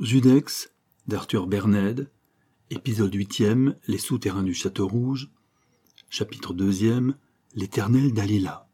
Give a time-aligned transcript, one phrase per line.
[0.00, 0.72] Judex
[1.08, 2.10] d'Arthur Berned,
[2.70, 5.28] épisode 8e Les souterrains du Château Rouge,
[6.08, 7.12] chapitre 2e
[7.54, 8.66] L'éternel Dalila.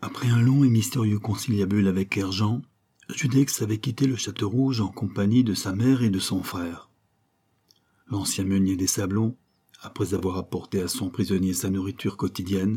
[0.00, 2.62] Après un long et mystérieux conciliabule avec Erjean,
[3.08, 6.88] Judex avait quitté le Château Rouge en compagnie de sa mère et de son frère.
[8.08, 9.36] L'ancien meunier des Sablons,
[9.80, 12.76] après avoir apporté à son prisonnier sa nourriture quotidienne,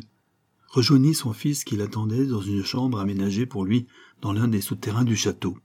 [0.67, 3.85] rejoignit son fils qui l'attendait dans une chambre aménagée pour lui
[4.21, 5.55] dans l'un des souterrains du château.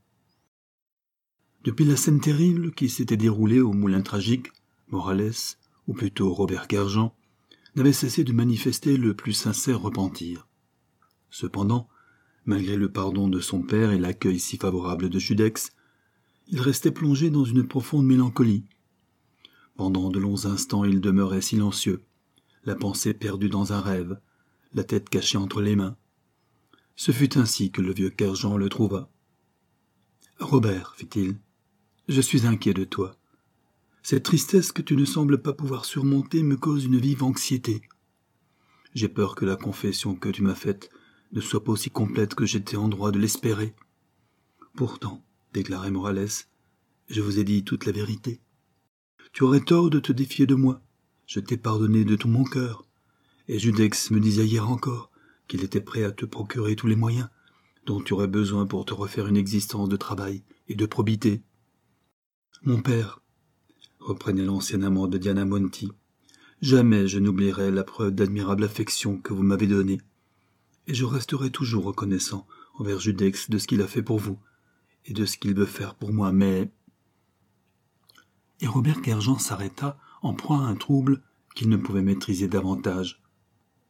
[1.65, 4.53] Depuis la scène terrible qui s'était déroulée au moulin tragique,
[4.89, 5.33] Morales,
[5.89, 7.17] ou plutôt Robert Cargent,
[7.75, 10.47] n'avait cessé de manifester le plus sincère repentir.
[11.31, 11.89] Cependant,
[12.45, 15.73] malgré le pardon de son père et l'accueil si favorable de Judex,
[16.49, 18.65] il restait plongé dans une profonde mélancolie.
[19.75, 22.05] Pendant de longs instants il demeurait silencieux,
[22.65, 24.21] la pensée perdue dans un rêve,
[24.75, 25.97] la tête cachée entre les mains.
[26.95, 29.09] Ce fut ainsi que le vieux Kerjean le trouva.
[30.39, 31.39] Robert, fit-il,
[32.09, 33.17] je suis inquiet de toi.
[34.03, 37.81] Cette tristesse que tu ne sembles pas pouvoir surmonter me cause une vive anxiété.
[38.95, 40.91] J'ai peur que la confession que tu m'as faite
[41.33, 43.75] ne soit pas aussi complète que j'étais en droit de l'espérer.
[44.77, 46.29] Pourtant, déclarait Morales,
[47.09, 48.41] je vous ai dit toute la vérité.
[49.33, 50.83] Tu aurais tort de te défier de moi.
[51.27, 52.85] Je t'ai pardonné de tout mon cœur.
[53.49, 55.11] Et Judex me disait hier encore
[55.49, 57.29] qu'il était prêt à te procurer tous les moyens
[57.87, 61.43] dont tu aurais besoin pour te refaire une existence de travail et de probité.
[62.63, 63.21] Mon père,
[64.01, 65.91] reprenait l'ancien amant de Diana Monti,
[66.63, 70.01] jamais je n'oublierai la preuve d'admirable affection que vous m'avez donnée,
[70.87, 74.39] et je resterai toujours reconnaissant envers Judex de ce qu'il a fait pour vous
[75.07, 76.71] et de ce qu'il veut faire pour moi, mais.
[78.61, 81.23] Et Robert Kerjean s'arrêta en proie à un trouble
[81.55, 83.23] qu'il ne pouvait maîtriser davantage.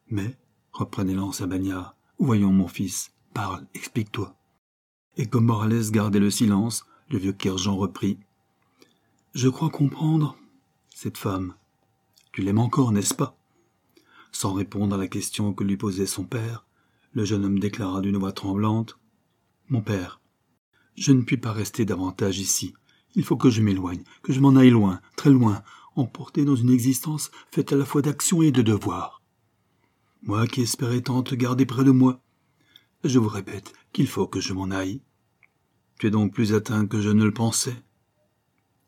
[0.09, 0.37] Mais,
[0.71, 4.35] reprenait l'ancien bagnard, voyons mon fils, parle, explique-toi.
[5.17, 8.19] Et comme Morales gardait le silence, le vieux Kerjean reprit.
[9.35, 10.37] Je crois comprendre
[10.93, 11.55] cette femme.
[12.31, 13.37] Tu l'aimes encore, n'est-ce pas?
[14.31, 16.65] Sans répondre à la question que lui posait son père,
[17.11, 18.97] le jeune homme déclara d'une voix tremblante.
[19.67, 20.21] Mon père,
[20.95, 22.75] je ne puis pas rester davantage ici.
[23.15, 25.63] Il faut que je m'éloigne, que je m'en aille loin, très loin,
[25.97, 29.21] emporté dans une existence faite à la fois d'action et de devoir.
[30.23, 32.21] Moi qui espérais tant te garder près de moi,
[33.03, 35.01] je vous répète qu'il faut que je m'en aille.
[35.99, 37.84] Tu es donc plus atteint que je ne le pensais.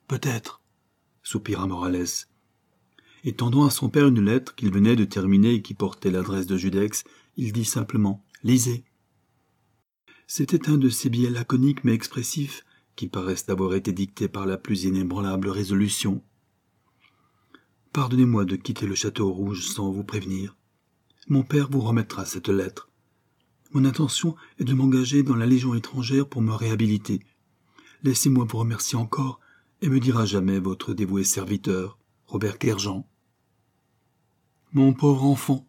[0.07, 0.61] Peut-être,
[1.21, 2.05] soupira Morales.
[3.25, 6.45] Et tendant à son père une lettre qu'il venait de terminer et qui portait l'adresse
[6.45, 7.03] de Judex,
[7.35, 8.85] il dit simplement Lisez.
[10.25, 12.63] C'était un de ces billets laconiques mais expressifs
[12.95, 16.23] qui paraissent avoir été dictés par la plus inébranlable résolution.
[17.91, 20.55] Pardonnez-moi de quitter le château rouge sans vous prévenir.
[21.27, 22.89] Mon père vous remettra cette lettre.
[23.71, 27.21] Mon intention est de m'engager dans la Légion étrangère pour me réhabiliter.
[28.03, 29.41] Laissez-moi vous remercier encore
[29.81, 33.07] et me dire à jamais votre dévoué serviteur, Robert Kerjean.
[34.73, 35.67] Mon pauvre enfant,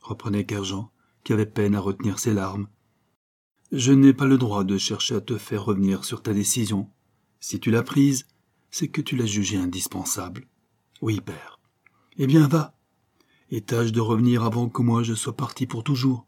[0.00, 0.90] reprenait Kerjean,
[1.24, 2.68] qui avait peine à retenir ses larmes.
[3.72, 6.90] Je n'ai pas le droit de chercher à te faire revenir sur ta décision.
[7.40, 8.26] Si tu l'as prise,
[8.70, 10.46] c'est que tu l'as jugée indispensable.
[11.00, 11.58] Oui, père.
[12.18, 12.74] Eh bien, va,
[13.50, 16.26] et tâche de revenir avant que moi je sois parti pour toujours.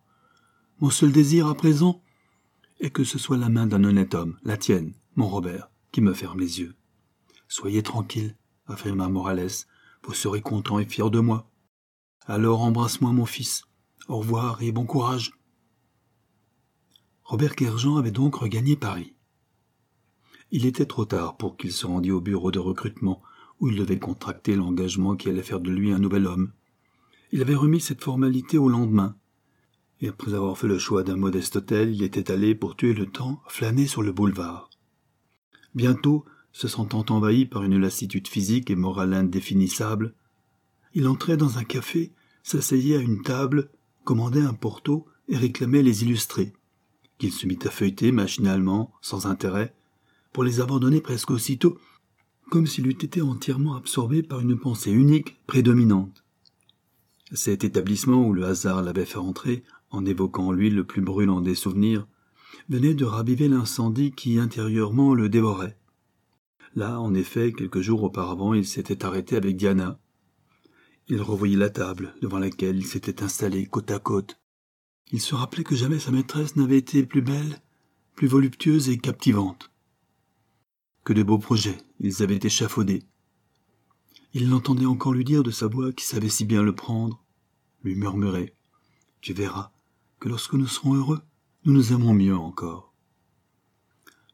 [0.81, 2.03] Mon seul désir à présent
[2.81, 6.13] est que ce soit la main d'un honnête homme, la tienne, mon Robert, qui me
[6.13, 6.75] ferme les yeux.
[7.49, 9.67] Soyez tranquille, affirma Morales,
[10.03, 11.51] vous serez content et fier de moi.
[12.27, 13.65] Alors embrasse-moi, mon fils.
[14.09, 15.33] Au revoir et bon courage.
[17.23, 19.15] Robert Kerjean avait donc regagné Paris.
[20.51, 23.23] Il était trop tard pour qu'il se rendît au bureau de recrutement
[23.61, 26.53] où il devait contracter l'engagement qui allait faire de lui un nouvel homme.
[27.33, 29.17] Il avait remis cette formalité au lendemain.
[30.01, 33.07] Et après avoir fait le choix d'un modeste hôtel, il était allé, pour tuer le
[33.07, 34.69] temps, flâner sur le boulevard.
[35.75, 36.25] Bientôt,
[36.55, 40.15] se sentant envahi par une lassitude physique et morale indéfinissable,
[40.95, 42.13] il entrait dans un café,
[42.45, 43.71] s'asseyait à une table,
[44.05, 46.53] commandait un porto et réclamait les illustrés,
[47.19, 49.75] qu'il se mit à feuilleter machinalement, sans intérêt,
[50.33, 51.77] pour les abandonner presque aussitôt,
[52.51, 56.25] comme s'il eût été entièrement absorbé par une pensée unique, prédominante.
[57.33, 61.57] Cet établissement où le hasard l'avait fait entrer, en évoquant lui le plus brûlant des
[61.57, 62.07] souvenirs,
[62.69, 65.77] venait de raviver l'incendie qui intérieurement le dévorait.
[66.75, 70.01] Là, en effet, quelques jours auparavant, il s'était arrêté avec Diana.
[71.07, 74.41] Il revoyait la table devant laquelle il s'était installé côte à côte.
[75.13, 77.61] Il se rappelait que jamais sa maîtresse n'avait été plus belle,
[78.17, 79.71] plus voluptueuse et captivante.
[81.05, 83.03] Que de beaux projets ils avaient échafaudés.
[84.33, 87.23] Il l'entendait encore lui dire de sa voix qui savait si bien le prendre,
[87.85, 88.57] lui murmurer
[89.21, 89.71] Tu verras
[90.19, 91.21] que lorsque nous serons heureux,
[91.65, 92.94] nous nous aimerons mieux encore.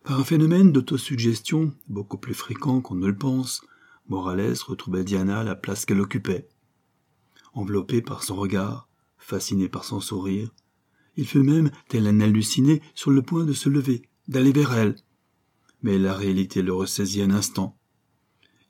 [0.05, 3.62] Par un phénomène d'autosuggestion beaucoup plus fréquent qu'on ne le pense,
[4.08, 6.49] Morales retrouvait Diana à la place qu'elle occupait.
[7.52, 8.88] Enveloppé par son regard,
[9.19, 10.50] fasciné par son sourire,
[11.17, 14.97] il fut même, tel un halluciné, sur le point de se lever, d'aller vers elle.
[15.82, 17.76] Mais la réalité le ressaisit un instant.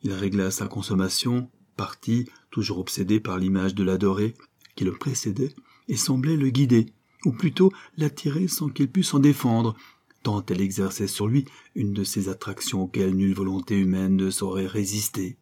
[0.03, 4.35] Il régla sa consommation, partit, toujours obsédé par l'image de l'adoré,
[4.75, 5.55] qui le précédait,
[5.87, 6.87] et semblait le guider,
[7.25, 9.77] ou plutôt l'attirer sans qu'il pût s'en défendre,
[10.23, 14.67] tant elle exerçait sur lui une de ces attractions auxquelles nulle volonté humaine ne saurait
[14.67, 15.39] résister.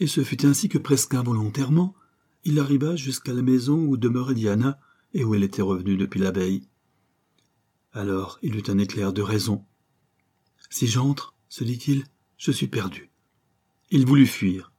[0.00, 1.94] Et ce fut ainsi que presque involontairement,
[2.44, 4.78] il arriva jusqu'à la maison où demeurait Diana
[5.14, 6.68] et où elle était revenue depuis la veille.
[7.92, 9.64] Alors il eut un éclair de raison.
[10.70, 12.04] Si j'entre, se dit-il,
[12.36, 13.10] je suis perdu.
[13.90, 14.72] Il voulut fuir.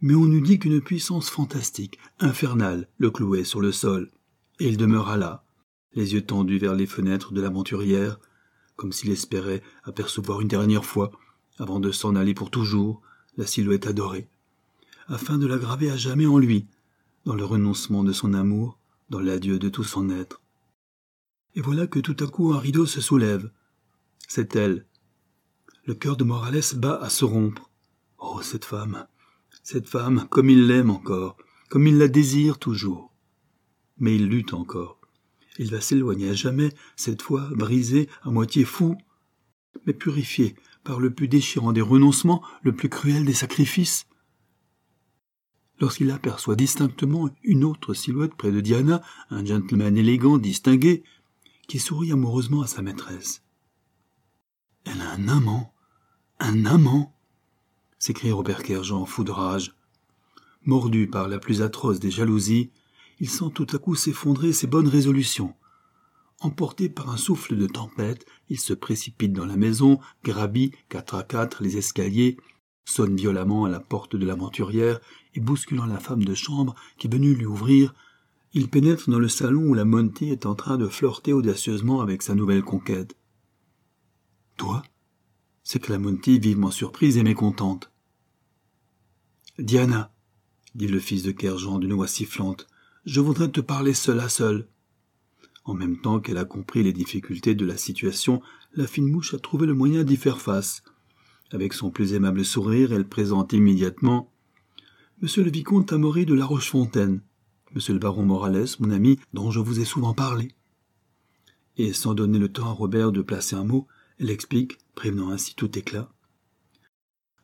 [0.00, 4.10] Mais on eût dit qu'une puissance fantastique, infernale, le clouait sur le sol,
[4.58, 5.44] et il demeura là,
[5.94, 8.18] les yeux tendus vers les fenêtres de l'aventurière,
[8.76, 11.10] comme s'il espérait apercevoir une dernière fois,
[11.58, 13.02] avant de s'en aller pour toujours,
[13.36, 14.28] la silhouette adorée,
[15.08, 16.66] afin de la graver à jamais en lui,
[17.24, 18.78] dans le renoncement de son amour,
[19.10, 20.40] dans l'adieu de tout son être.
[21.54, 23.50] Et voilà que tout à coup un rideau se soulève.
[24.28, 24.86] C'est elle.
[25.84, 27.70] Le cœur de Morales bat à se rompre.
[28.18, 29.06] Oh, cette femme,
[29.62, 31.36] cette femme, comme il l'aime encore,
[31.68, 33.12] comme il la désire toujours.
[33.98, 34.99] Mais il lutte encore.
[35.60, 38.96] Il va s'éloigner à jamais, cette fois brisé, à moitié fou,
[39.84, 40.54] mais purifié
[40.84, 44.06] par le plus déchirant des renoncements, le plus cruel des sacrifices.
[45.78, 51.04] Lorsqu'il aperçoit distinctement une autre silhouette près de Diana, un gentleman élégant, distingué,
[51.68, 53.42] qui sourit amoureusement à sa maîtresse.
[54.86, 55.74] Elle a un amant,
[56.38, 57.14] un amant,
[57.98, 59.74] s'écrie Robert Kerjean, fou de rage.
[60.64, 62.70] Mordu par la plus atroce des jalousies,
[63.20, 65.54] il sent tout à coup s'effondrer ses bonnes résolutions.
[66.40, 71.22] Emporté par un souffle de tempête, il se précipite dans la maison, gravit quatre à
[71.22, 72.38] quatre les escaliers,
[72.86, 75.00] sonne violemment à la porte de l'aventurière,
[75.34, 77.94] et bousculant la femme de chambre qui est venue lui ouvrir,
[78.52, 82.22] il pénètre dans le salon où la Monty est en train de flirter audacieusement avec
[82.22, 83.16] sa nouvelle conquête.
[84.56, 84.82] Toi?
[85.88, 87.92] la Monty vivement surprise et mécontente.
[89.58, 90.12] Diana,
[90.74, 92.66] dit le fils de Kerjean d'une voix sifflante,
[93.06, 94.68] je voudrais te parler seul à seul.
[95.64, 98.42] En même temps qu'elle a compris les difficultés de la situation,
[98.74, 100.82] la fine mouche a trouvé le moyen d'y faire face.
[101.52, 104.32] Avec son plus aimable sourire, elle présente immédiatement
[105.22, 107.20] Monsieur le vicomte Amaury de La Rochefontaine,
[107.74, 110.54] monsieur le baron Morales, mon ami, dont je vous ai souvent parlé.
[111.76, 113.86] Et sans donner le temps à Robert de placer un mot,
[114.18, 116.10] elle explique, prévenant ainsi tout éclat.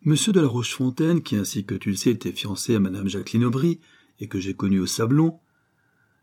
[0.03, 3.45] Monsieur de La Rochefontaine, qui ainsi que tu le sais était fiancé à madame Jacqueline
[3.45, 3.81] Aubry,
[4.21, 5.39] et que j'ai connu au Sablon,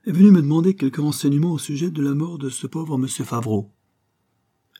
[0.06, 3.24] est venu me demander quelques renseignements au sujet de la mort de ce pauvre monsieur
[3.24, 3.72] Favreau.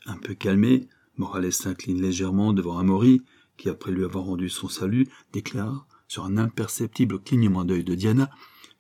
[0.06, 3.22] Un peu calmé, Morales s'incline légèrement devant Amaury,
[3.56, 8.30] qui, après lui avoir rendu son salut, déclare, sur un imperceptible clignement d'œil de Diana,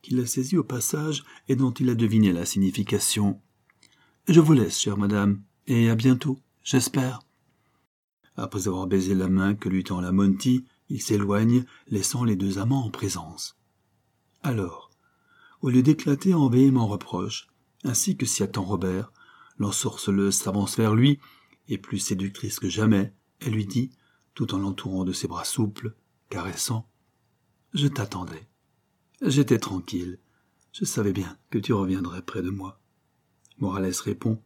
[0.02, 3.40] qu'il l'a saisi au passage et dont il a deviné la signification.
[4.28, 7.22] Je vous laisse, chère madame, et à bientôt, j'espère.
[8.36, 12.60] Après avoir baisé la main que lui tend la Monty, il s'éloigne, laissant les deux
[12.60, 13.56] amants en présence.
[14.42, 14.83] Alors,
[15.64, 17.48] au lieu d'éclater en véhéments reproches,
[17.86, 19.14] ainsi que s'y attend Robert,
[19.58, 21.20] l'ensorceleuse s'avance vers lui,
[21.70, 23.90] et plus séductrice que jamais, elle lui dit,
[24.34, 25.96] tout en l'entourant de ses bras souples,
[26.30, 26.90] caressant,
[27.74, 28.46] Je t'attendais.
[29.22, 30.20] J'étais tranquille.
[30.74, 32.82] Je savais bien que tu reviendrais près de moi.
[33.58, 34.42] Morales répond,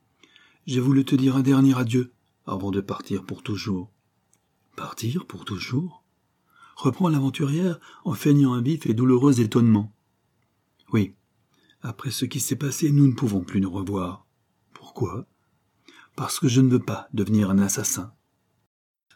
[0.67, 2.13] J'ai voulu te dire un dernier adieu
[2.45, 3.91] avant de partir pour toujours.
[4.75, 6.03] Partir pour toujours?
[6.75, 9.96] Reprend l'aventurière en feignant un vif et douloureux étonnement.
[10.93, 11.13] Oui,
[11.81, 14.25] après ce qui s'est passé, nous ne pouvons plus nous revoir.
[14.73, 15.27] Pourquoi?
[16.15, 18.13] Parce que je ne veux pas devenir un assassin.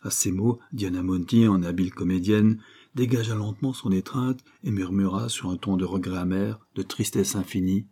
[0.03, 2.61] À ces mots, Diana Monti, en habile comédienne,
[2.95, 7.87] dégagea lentement son étreinte et murmura sur un ton de regret amer, de tristesse infinie.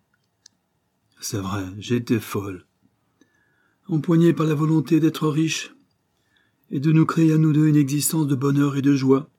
[1.21, 2.65] C'est vrai, j'étais folle.
[3.88, 5.74] Empoignée par la volonté d'être riche
[6.69, 9.29] et de nous créer à nous deux une existence de bonheur et de joie,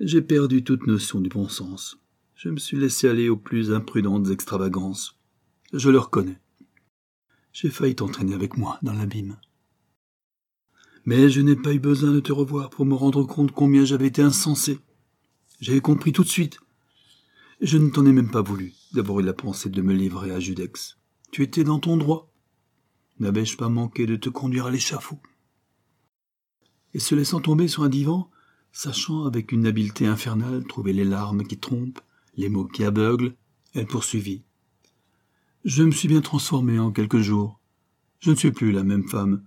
[0.00, 1.98] j'ai perdu toute notion du bon sens.
[2.44, 5.18] Je me suis laissé aller aux plus imprudentes extravagances.
[5.72, 6.38] Je le reconnais.
[7.54, 9.38] J'ai failli t'entraîner avec moi dans l'abîme.
[11.06, 14.08] Mais je n'ai pas eu besoin de te revoir pour me rendre compte combien j'avais
[14.08, 14.78] été insensé.
[15.62, 16.60] J'avais compris tout de suite.
[17.62, 20.38] Je ne t'en ai même pas voulu d'avoir eu la pensée de me livrer à
[20.38, 20.98] Judex.
[21.32, 22.30] Tu étais dans ton droit.
[23.20, 25.18] N'avais-je pas manqué de te conduire à l'échafaud?
[26.92, 28.30] Et se laissant tomber sur un divan,
[28.70, 32.02] Sachant avec une habileté infernale trouver les larmes qui trompent,
[32.36, 33.34] les mots qui aveuglent,
[33.74, 34.42] elle poursuivit.
[35.64, 37.60] Je me suis bien transformé en quelques jours.
[38.20, 39.44] Je ne suis plus la même femme.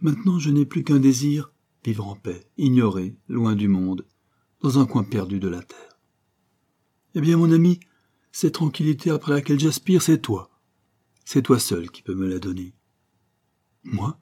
[0.00, 1.52] Maintenant je n'ai plus qu'un désir,
[1.84, 4.06] vivre en paix, ignoré, loin du monde,
[4.62, 5.98] dans un coin perdu de la terre.
[7.14, 7.80] Eh bien, mon ami,
[8.32, 10.50] cette tranquillité après laquelle j'aspire, c'est toi.
[11.24, 12.74] C'est toi seul qui peux me la donner.
[13.84, 14.18] Moi?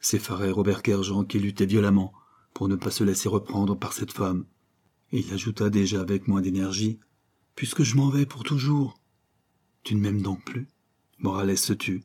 [0.00, 2.12] S'effarait Robert Kerjean qui luttait violemment
[2.54, 4.46] pour ne pas se laisser reprendre par cette femme.
[5.12, 6.98] Et il ajouta déjà avec moins d'énergie
[7.54, 8.98] Puisque je m'en vais pour toujours.
[9.84, 10.68] Tu ne m'aimes donc plus
[11.18, 12.04] Morales se tut.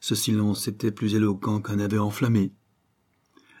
[0.00, 2.52] Ce silence était plus éloquent qu'un aveu enflammé.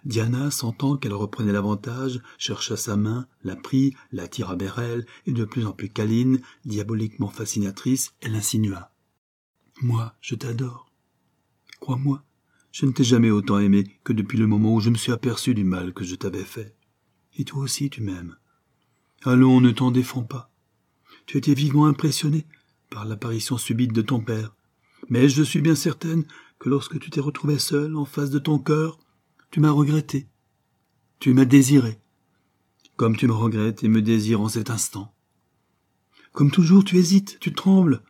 [0.04, 5.32] Diana, sentant qu'elle reprenait l'avantage, chercha sa main, la prit, la tira vers elle, et
[5.32, 8.94] de plus en plus câline, diaboliquement fascinatrice, elle insinua.
[9.82, 10.90] Moi, je t'adore.
[11.80, 12.24] Crois-moi,
[12.72, 15.54] je ne t'ai jamais autant aimé que depuis le moment où je me suis aperçu
[15.54, 16.76] du mal que je t'avais fait.
[17.36, 18.36] Et toi aussi tu m'aimes.
[19.24, 20.50] Allons, ne t'en défends pas.
[21.26, 22.46] Tu étais vivement impressionné
[22.90, 24.54] par l'apparition subite de ton père.
[25.08, 26.24] Mais je suis bien certaine
[26.58, 28.98] que lorsque tu t'es retrouvé seul en face de ton cœur,
[29.50, 30.28] tu m'as regretté.
[31.18, 31.98] Tu m'as désiré.
[32.96, 35.12] Comme tu me regrettes et me désires en cet instant.
[36.32, 38.02] Comme toujours, tu hésites, tu trembles.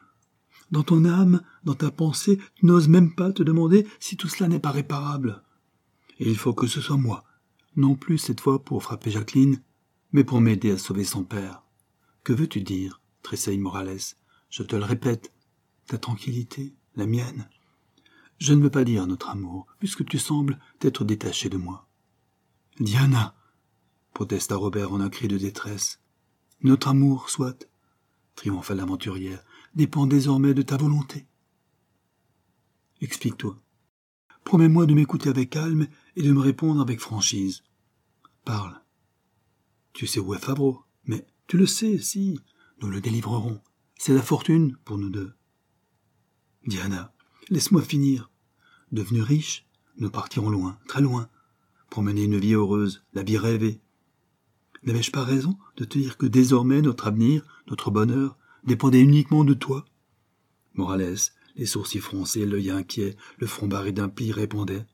[0.71, 4.49] Dans ton âme, dans ta pensée, tu n'oses même pas te demander si tout cela
[4.49, 5.43] n'est pas réparable.
[6.19, 7.25] Et il faut que ce soit moi,
[7.77, 9.63] non plus cette fois pour frapper Jacqueline,
[10.13, 11.63] mais pour m'aider à sauver son père.
[12.25, 14.15] Que veux-tu dire tressaille Morales?
[14.51, 15.33] Je te le répète,
[15.87, 17.49] ta tranquillité, la mienne.
[18.39, 21.89] Je ne veux pas dire notre amour, puisque tu sembles t'être détaché de moi.
[22.81, 23.35] Diana,
[24.15, 26.01] protesta Robert en un cri de détresse.
[26.63, 27.69] Notre amour, soit,
[28.37, 31.27] triompha l'aventurière, dépend désormais de ta volonté.
[33.01, 33.61] Explique-toi.
[34.45, 37.63] Promets-moi de m'écouter avec calme et de me répondre avec franchise.
[38.45, 38.81] Parle.
[39.93, 42.39] Tu sais où est Favreau, mais tu le sais, si,
[42.81, 43.61] nous le délivrerons.
[43.97, 45.33] C'est la fortune pour nous deux.
[46.67, 47.13] Diana,
[47.49, 48.31] laisse-moi finir.
[48.93, 49.67] Devenu riche,
[49.97, 51.29] nous partirons loin, très loin,
[51.91, 53.81] pour mener une vie heureuse, la vie rêvée.
[54.85, 59.55] N'avais-je pas raison de te dire que désormais notre avenir, notre bonheur, dépendait uniquement de
[59.55, 59.85] toi?
[60.75, 61.17] Morales,
[61.57, 64.87] les sourcils froncés, l'œil inquiet, le front barré d'un pli, répondait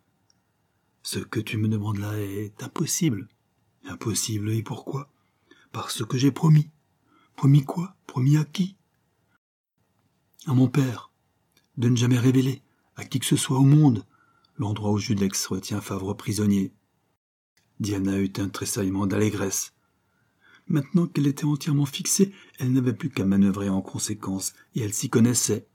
[1.03, 3.29] Ce que tu me demandes là est impossible.
[3.85, 5.11] Impossible, et pourquoi?
[5.73, 6.71] Parce que j'ai promis.
[7.37, 7.97] Promis quoi?
[8.07, 8.77] Promis à qui?
[10.47, 11.11] À mon père,
[11.77, 12.63] de ne jamais révéler,
[12.97, 14.05] à qui que ce soit au monde,
[14.57, 16.73] l'endroit où Judex retient Favre prisonnier.
[17.81, 19.75] Diana eut un tressaillement d'allégresse.
[20.69, 25.11] Maintenant qu'elle était entièrement fixée, elle n'avait plus qu'à manœuvrer en conséquence, et elle s'y
[25.11, 25.67] connaissait.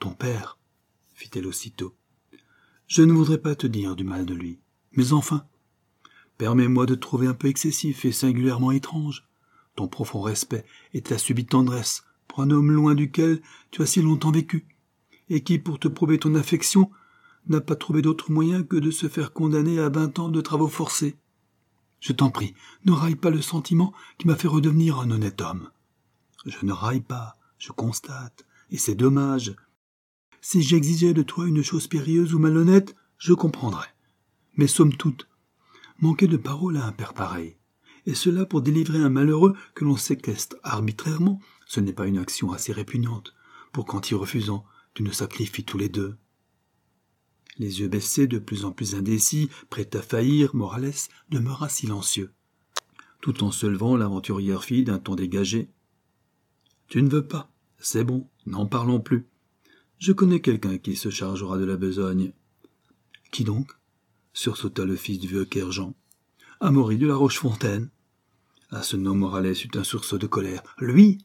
[0.00, 0.58] Ton père,
[1.14, 1.94] fit-elle aussitôt.
[2.88, 4.58] Je ne voudrais pas te dire du mal de lui,
[4.92, 5.46] mais enfin,
[6.42, 9.28] permets-moi de trouver un peu excessif et singulièrement étrange
[9.76, 14.02] ton profond respect et ta subite tendresse pour un homme loin duquel tu as si
[14.02, 14.66] longtemps vécu,
[15.28, 16.90] et qui, pour te prouver ton affection,
[17.46, 20.66] n'a pas trouvé d'autre moyen que de se faire condamner à vingt ans de travaux
[20.66, 21.16] forcés.
[22.00, 22.54] Je t'en prie,
[22.86, 25.70] ne raille pas le sentiment qui m'a fait redevenir un honnête homme.
[26.44, 29.54] Je ne raille pas, je constate, et c'est dommage.
[30.40, 33.94] Si j'exigeais de toi une chose périlleuse ou malhonnête, je comprendrais.
[34.56, 35.28] Mais somme toute,
[36.02, 37.56] manquer de parole à un père pareil,
[38.06, 42.52] et cela pour délivrer un malheureux que l'on séquestre arbitrairement, ce n'est pas une action
[42.52, 43.34] assez répugnante,
[43.72, 46.16] pour qu'en t'y refusant, tu ne sacrifies tous les deux.
[47.58, 50.92] Les yeux baissés, de plus en plus indécis, prêt à faillir, Morales
[51.30, 52.32] demeura silencieux.
[53.20, 55.70] Tout en se levant, l'aventurière fit d'un ton dégagé.
[56.88, 57.52] Tu ne veux pas.
[57.78, 59.28] C'est bon, n'en parlons plus.
[59.98, 62.32] Je connais quelqu'un qui se chargera de la besogne.
[63.30, 63.76] Qui donc?
[64.32, 65.94] Sursauta le fils du vieux Kerjean.
[66.60, 67.90] Amaury de la Rochefontaine.
[68.70, 70.62] À ce nom, Morales eut un sursaut de colère.
[70.78, 71.18] Lui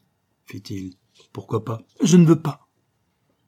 [0.46, 0.94] fit-il.
[1.32, 1.82] Pourquoi pas?
[2.02, 2.68] Je ne veux pas.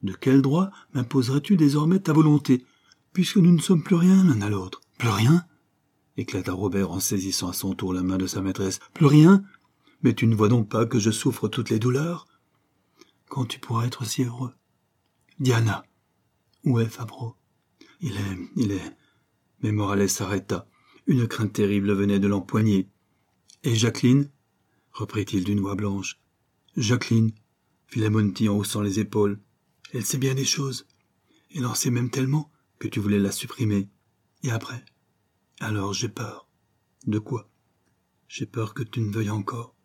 [0.03, 2.65] De quel droit m'imposerais-tu désormais ta volonté,
[3.13, 4.81] puisque nous ne sommes plus rien l'un à l'autre?
[4.97, 5.45] Plus rien?
[6.17, 8.79] éclata Robert en saisissant à son tour la main de sa maîtresse.
[8.93, 9.43] Plus rien?
[10.01, 12.27] Mais tu ne vois donc pas que je souffre toutes les douleurs?
[13.29, 14.53] Quand tu pourras être si heureux
[15.39, 15.83] Diana
[16.63, 17.35] Où est Fabreau
[18.01, 18.37] Il est.
[18.55, 18.97] il est.
[19.61, 20.67] Mais Morales s'arrêta.
[21.07, 22.89] Une crainte terrible venait de l'empoigner.
[23.63, 24.29] Et Jacqueline?
[24.91, 26.19] reprit-il d'une voix blanche.
[26.75, 27.31] Jacqueline,
[27.87, 29.39] fit la Monty en haussant les épaules.
[29.93, 30.87] Elle sait bien des choses.
[31.53, 33.89] Elle en sait même tellement que tu voulais la supprimer.
[34.43, 34.83] Et après?
[35.59, 36.47] Alors j'ai peur.
[37.05, 37.49] De quoi?
[38.27, 39.75] J'ai peur que tu ne veuilles encore.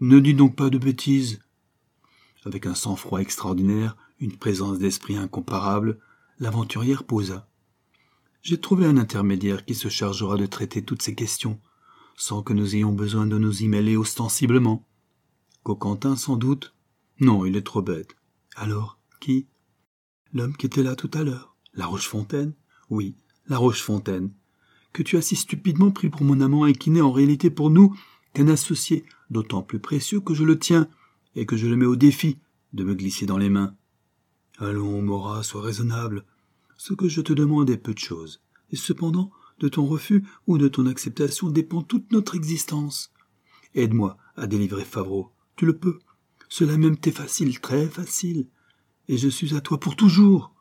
[0.00, 1.40] Ne dis donc pas de bêtises.
[2.44, 5.98] Avec un sang-froid extraordinaire, une présence d'esprit incomparable,
[6.38, 7.48] l'aventurière posa.
[8.42, 11.60] J'ai trouvé un intermédiaire qui se chargera de traiter toutes ces questions,
[12.16, 14.84] sans que nous ayons besoin de nous y mêler ostensiblement.
[15.62, 16.74] Coquentin, sans doute?
[17.20, 18.16] Non, il est trop bête.
[18.56, 19.46] Alors, qui?
[20.32, 21.54] L'homme qui était là tout à l'heure.
[21.72, 22.52] La Rochefontaine?
[22.90, 23.14] Oui,
[23.46, 24.32] la Rochefontaine,
[24.92, 27.70] que tu as si stupidement pris pour mon amant et qui n'est en réalité pour
[27.70, 27.96] nous
[28.34, 30.88] qu'un associé d'autant plus précieux que je le tiens
[31.36, 32.38] et que je le mets au défi
[32.72, 33.76] de me glisser dans les mains.
[34.58, 36.24] Allons, Mora, sois raisonnable.
[36.84, 40.58] Ce que je te demande est peu de choses, et cependant, de ton refus ou
[40.58, 43.12] de ton acceptation dépend toute notre existence.
[43.76, 45.30] Aide-moi à délivrer Favreau.
[45.54, 46.00] Tu le peux.
[46.48, 48.48] Cela même t'est facile, très facile.
[49.06, 50.52] Et je suis à toi pour toujours.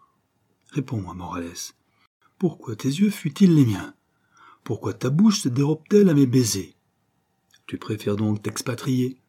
[0.70, 1.74] Réponds-moi, Morales.
[2.38, 3.96] Pourquoi tes yeux fuient-ils les miens?
[4.64, 6.76] Pourquoi ta bouche se dérobe-t-elle à mes baisers?
[7.66, 9.20] Tu préfères donc t'expatrier?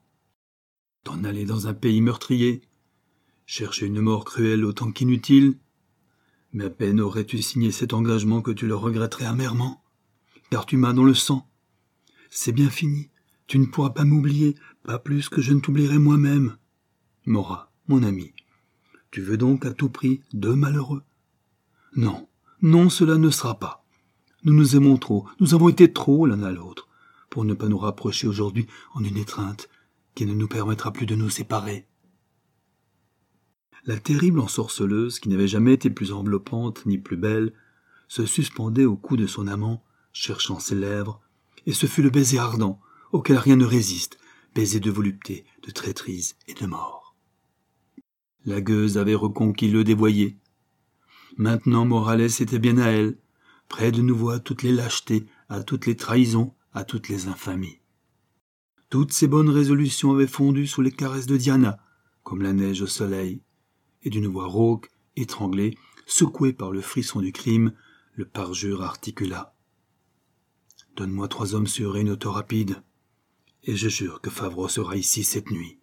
[1.04, 2.60] T'en aller dans un pays meurtrier?
[3.46, 5.56] Chercher une mort cruelle autant qu'inutile?
[6.52, 9.82] Mais à peine aurais-tu signé cet engagement que tu le regretterais amèrement,
[10.50, 11.48] car tu m'as dans le sang.
[12.30, 13.10] C'est bien fini.
[13.46, 14.54] Tu ne pourras pas m'oublier,
[14.84, 16.56] pas plus que je ne t'oublierai moi-même.
[17.26, 18.32] Mora, mon ami,
[19.10, 21.02] tu veux donc à tout prix deux malheureux?
[21.94, 22.28] Non,
[22.62, 23.84] non, cela ne sera pas.
[24.44, 26.88] Nous nous aimons trop, nous avons été trop l'un à l'autre,
[27.28, 29.68] pour ne pas nous rapprocher aujourd'hui en une étreinte
[30.14, 31.86] qui ne nous permettra plus de nous séparer.
[33.84, 37.52] La terrible ensorceleuse, qui n'avait jamais été plus enveloppante ni plus belle,
[38.06, 41.20] se suspendait au cou de son amant, cherchant ses lèvres,
[41.66, 44.18] et ce fut le baiser ardent, auquel rien ne résiste,
[44.54, 47.16] baiser de volupté, de traîtrise et de mort.
[48.44, 50.38] La gueuse avait reconquis le dévoyé.
[51.36, 53.18] Maintenant Morales était bien à elle,
[53.68, 57.80] près de nouveau à toutes les lâchetés, à toutes les trahisons, à toutes les infamies.
[58.90, 61.78] Toutes ses bonnes résolutions avaient fondu sous les caresses de Diana,
[62.22, 63.42] comme la neige au soleil,
[64.02, 67.72] et d'une voix rauque, étranglée, secouée par le frisson du crime,
[68.14, 69.54] le parjure articula.
[70.96, 72.82] Donne-moi trois hommes et une auto rapide
[73.64, 75.78] et je jure que Favreau sera ici cette nuit.